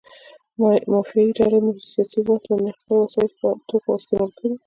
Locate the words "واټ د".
2.25-2.51